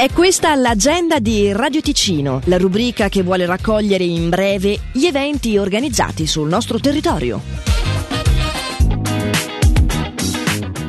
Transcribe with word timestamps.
È 0.00 0.08
questa 0.14 0.54
l'agenda 0.54 1.18
di 1.18 1.52
Radio 1.52 1.82
Ticino, 1.82 2.40
la 2.44 2.56
rubrica 2.56 3.10
che 3.10 3.22
vuole 3.22 3.44
raccogliere 3.44 4.02
in 4.02 4.30
breve 4.30 4.78
gli 4.94 5.04
eventi 5.04 5.58
organizzati 5.58 6.26
sul 6.26 6.48
nostro 6.48 6.80
territorio. 6.80 7.38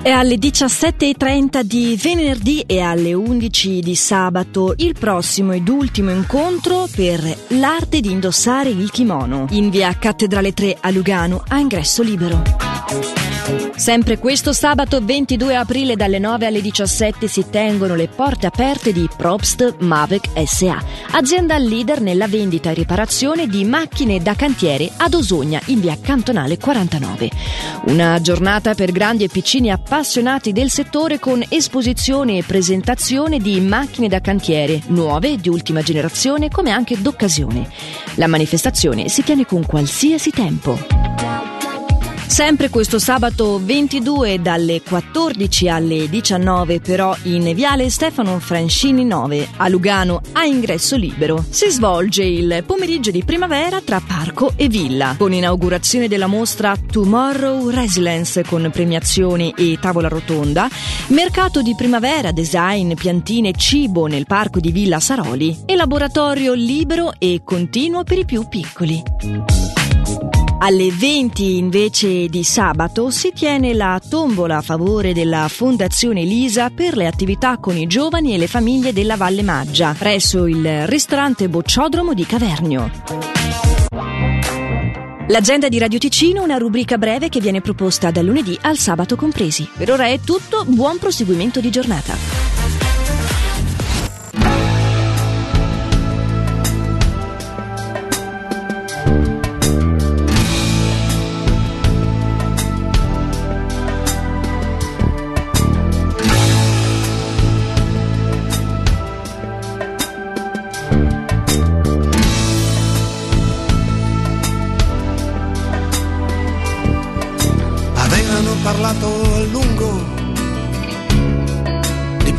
È 0.02 0.10
alle 0.10 0.36
17.30 0.36 1.62
di 1.62 2.00
venerdì 2.02 2.64
e 2.66 2.80
alle 2.80 3.12
11 3.12 3.82
di 3.82 3.96
sabato 3.96 4.76
il 4.78 4.96
prossimo 4.98 5.52
ed 5.52 5.68
ultimo 5.68 6.12
incontro 6.12 6.88
per 6.90 7.22
l'arte 7.50 8.00
di 8.00 8.12
indossare 8.12 8.70
il 8.70 8.90
kimono 8.92 9.48
in 9.50 9.70
via 9.70 9.94
Cattedrale 9.94 10.54
3 10.54 10.78
a 10.80 10.90
Lugano 10.90 11.44
a 11.50 11.60
ingresso 11.60 12.02
libero. 12.02 12.71
Sempre 13.76 14.20
questo 14.20 14.54
sabato 14.54 15.04
22 15.04 15.56
aprile 15.56 15.96
dalle 15.96 16.20
9 16.20 16.46
alle 16.46 16.62
17 16.62 17.28
si 17.28 17.50
tengono 17.50 17.96
le 17.96 18.08
porte 18.08 18.46
aperte 18.46 18.94
di 18.94 19.10
Probst 19.18 19.78
Mavic 19.80 20.30
SA, 20.46 20.80
azienda 21.12 21.58
leader 21.58 22.00
nella 22.00 22.28
vendita 22.28 22.70
e 22.70 22.76
riparazione 22.76 23.48
di 23.48 23.66
macchine 23.66 24.22
da 24.22 24.36
cantiere 24.36 24.88
ad 24.98 25.16
Osogna 25.16 25.60
in 25.66 25.80
via 25.80 25.98
Cantonale 26.00 26.60
49. 26.60 27.30
Una 27.88 28.22
giornata 28.22 28.76
per 28.76 28.92
grandi 28.92 29.24
e 29.24 29.30
piccini 29.30 29.72
appassionati 29.72 30.52
del 30.52 30.70
settore 30.70 31.18
con 31.18 31.44
esposizione 31.50 32.38
e 32.38 32.44
presentazione 32.44 33.40
di 33.40 33.60
macchine 33.62 34.08
da 34.08 34.22
cantiere 34.22 34.80
nuove 34.88 35.38
di 35.38 35.50
ultima 35.50 35.82
generazione 35.82 36.50
come 36.50 36.70
anche 36.70 37.02
d'occasione. 37.02 37.68
La 38.16 38.28
manifestazione 38.28 39.10
si 39.10 39.24
tiene 39.24 39.46
con 39.48 39.66
qualsiasi 39.66 40.30
tempo. 40.30 41.31
Sempre 42.44 42.70
questo 42.70 42.98
sabato 42.98 43.62
22 43.64 44.42
dalle 44.42 44.82
14 44.82 45.70
alle 45.70 46.10
19 46.10 46.80
però 46.80 47.16
in 47.26 47.54
Viale 47.54 47.88
Stefano 47.92 48.40
Francini 48.40 49.06
9 49.06 49.48
a 49.58 49.68
Lugano 49.68 50.22
a 50.32 50.44
ingresso 50.46 50.96
libero 50.96 51.46
si 51.48 51.70
svolge 51.70 52.24
il 52.24 52.64
pomeriggio 52.66 53.12
di 53.12 53.24
primavera 53.24 53.80
tra 53.82 54.02
parco 54.02 54.54
e 54.56 54.70
villa 54.70 55.14
con 55.20 55.34
inaugurazione 55.34 56.08
della 56.08 56.26
mostra 56.26 56.76
Tomorrow 56.76 57.70
Resilience 57.70 58.44
con 58.44 58.68
premiazioni 58.72 59.54
e 59.56 59.78
tavola 59.80 60.08
rotonda, 60.08 60.68
mercato 61.10 61.62
di 61.62 61.76
primavera, 61.76 62.32
design, 62.32 62.94
piantine, 62.96 63.54
cibo 63.54 64.08
nel 64.08 64.26
parco 64.26 64.60
di 64.60 64.72
Villa 64.72 65.00
Saroli 65.00 65.60
e 65.68 65.76
laboratorio 65.76 66.54
libero 66.54 67.14
e 67.20 67.42
continuo 67.44 68.04
per 68.04 68.18
i 68.18 68.26
più 68.26 68.48
piccoli. 68.48 69.81
Alle 70.64 70.92
20 70.92 71.58
invece 71.58 72.28
di 72.28 72.44
sabato 72.44 73.10
si 73.10 73.32
tiene 73.34 73.74
la 73.74 74.00
tombola 74.08 74.58
a 74.58 74.62
favore 74.62 75.12
della 75.12 75.48
Fondazione 75.48 76.24
Lisa 76.24 76.70
per 76.70 76.96
le 76.96 77.08
attività 77.08 77.58
con 77.58 77.76
i 77.76 77.88
giovani 77.88 78.36
e 78.36 78.38
le 78.38 78.46
famiglie 78.46 78.94
della 78.94 79.16
Valle 79.16 79.42
Maggia 79.42 79.96
presso 79.98 80.46
il 80.46 80.86
ristorante 80.86 81.50
Bocciodromo 81.50 82.14
di 82.14 82.26
Cavernio. 82.28 82.92
L'agenda 85.30 85.68
di 85.68 85.80
Radio 85.80 85.98
Ticino, 85.98 86.44
una 86.44 86.58
rubrica 86.58 87.00
breve 87.00 87.30
che 87.30 87.40
viene 87.40 87.62
proposta 87.62 88.12
dal 88.12 88.26
lunedì 88.26 88.56
al 88.62 88.78
sabato 88.78 89.16
compresi. 89.16 89.68
Per 89.76 89.90
ora 89.90 90.06
è 90.06 90.20
tutto, 90.20 90.64
buon 90.68 91.00
proseguimento 91.00 91.60
di 91.60 91.72
giornata. 91.72 92.41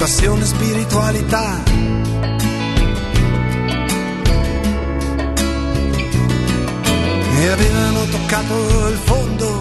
Passione 0.02 0.42
e 0.42 0.46
spiritualità. 0.46 1.62
E 7.38 7.48
avevano 7.48 8.04
toccato 8.06 8.88
il 8.88 8.96
fondo 8.96 9.60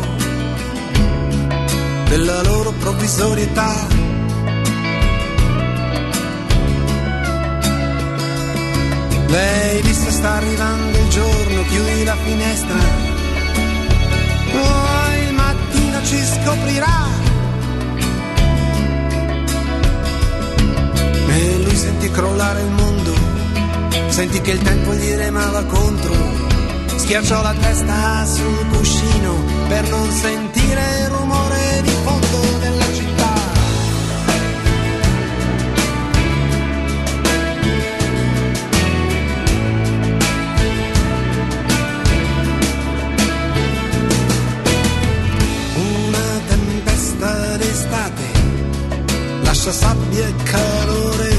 della 2.09 2.41
loro 2.41 2.71
provvisorietà. 2.71 3.87
Lei 9.27 9.81
disse 9.83 10.09
sta 10.09 10.31
arrivando 10.37 10.97
il 10.97 11.09
giorno, 11.09 11.63
chiudi 11.65 12.03
la 12.03 12.15
finestra 12.15 13.19
ci 16.03 16.17
scoprirà. 16.25 17.30
Sentì 24.21 24.39
che 24.41 24.51
il 24.51 24.61
tempo 24.61 24.93
gli 24.93 25.15
remava 25.15 25.63
contro, 25.63 26.13
schiacciò 26.95 27.41
la 27.41 27.55
testa 27.59 28.23
sul 28.27 28.67
cuscino 28.67 29.33
per 29.67 29.89
non 29.89 30.11
sentire 30.11 30.81
il 30.99 31.09
rumore 31.09 31.81
di 31.81 31.89
fondo 32.03 32.57
della 32.59 32.93
città. 32.93 33.39
lascia 49.43 49.71
sabbia 49.71 50.27
e 50.27 50.33
calore. 50.43 51.30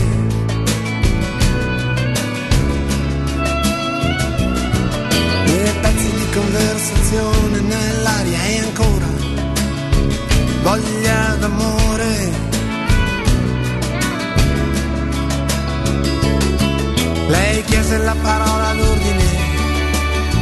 Conversazione 6.52 7.60
nell'aria 7.60 8.44
e 8.44 8.58
ancora 8.58 9.06
voglia 10.62 11.36
d'amore. 11.36 12.30
Lei 17.28 17.64
chiese 17.64 17.96
la 17.98 18.14
parola 18.20 18.74
d'ordine, 18.74 19.24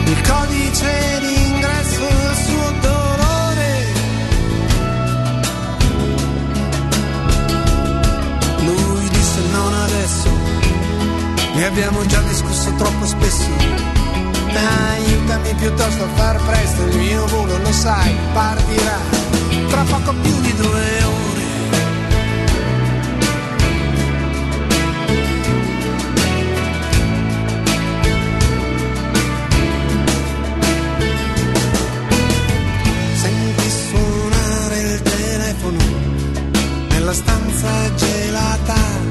il 0.06 0.20
codice 0.28 1.18
di 1.20 1.46
ingresso 1.46 2.06
al 2.08 2.36
suo 2.36 2.72
dolore. 2.80 2.98
Ne 11.54 11.66
abbiamo 11.66 12.04
già 12.06 12.20
discusso 12.22 12.74
troppo 12.74 13.06
spesso. 13.06 13.89
Aiutami 14.56 15.54
piuttosto 15.54 16.04
a 16.04 16.08
far 16.14 16.36
presto, 16.44 16.82
il 16.84 16.96
mio 16.96 17.26
volo 17.26 17.56
lo 17.58 17.72
sai, 17.72 18.14
partirà 18.32 18.98
tra 19.68 19.82
poco 19.82 20.12
più 20.20 20.40
di 20.40 20.54
due 20.56 21.02
ore. 21.04 21.28
senti 33.14 33.70
suonare 33.70 34.80
il 34.80 35.02
telefono 35.02 35.78
nella 36.88 37.12
stanza 37.12 37.94
gelata 37.94 39.09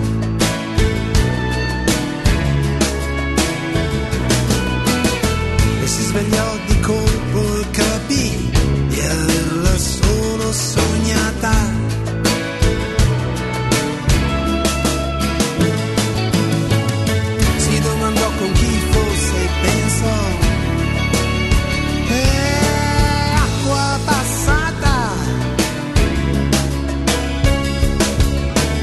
svegliò 6.09 6.57
di 6.65 6.79
colpo 6.79 7.59
e 7.59 7.69
capì 7.69 8.51
di 8.87 8.99
averla 8.99 9.77
solo 9.77 10.51
sognata. 10.51 11.53
Si 17.57 17.81
domandò 17.81 18.27
con 18.39 18.51
chi 18.53 18.79
fosse 18.91 19.35
e 19.43 19.49
pensò. 19.61 20.19
Acqua 23.45 23.99
passata. 24.05 24.97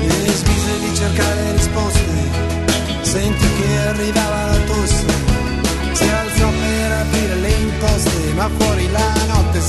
E 0.01 0.33
smise 0.43 0.79
di 0.79 0.95
cercare 0.95 1.53
risposte, 1.57 2.15
sentì 3.03 3.47
che 3.59 3.79
arrivava 3.89 4.46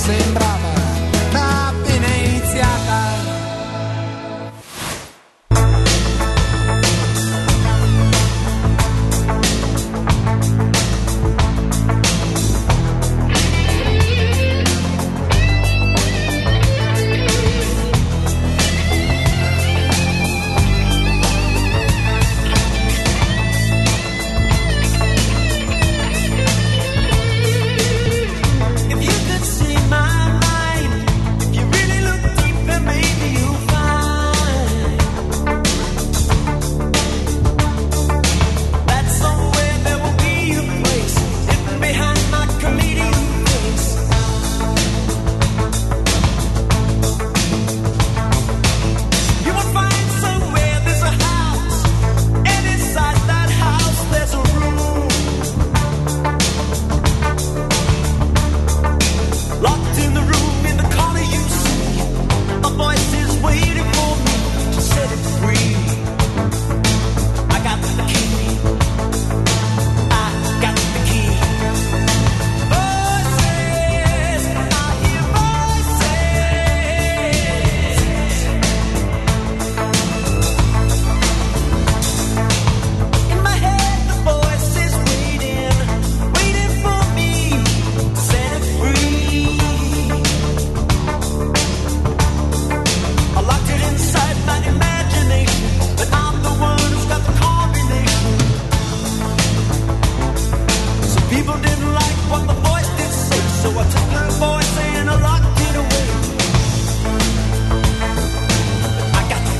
sembrar. 0.07 0.46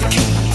Keep 0.10 0.47